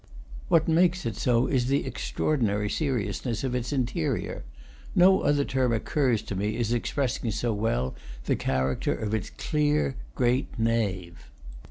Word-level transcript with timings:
What 0.47 0.67
makes 0.67 1.05
it 1.05 1.15
so 1.15 1.45
is 1.45 1.67
the 1.67 1.85
extraordinary 1.85 2.71
seriousness 2.71 3.43
of 3.43 3.53
its 3.53 3.71
interior; 3.71 4.43
no 4.95 5.19
other 5.21 5.45
term 5.45 5.71
occurs 5.73 6.23
to 6.23 6.33
me 6.35 6.57
as 6.57 6.73
expressing 6.73 7.29
so 7.29 7.53
well 7.53 7.93
the 8.25 8.35
character 8.35 8.95
of 8.95 9.13
its 9.13 9.29
clear 9.29 9.97
gray 10.15 10.47
nave. 10.57 11.29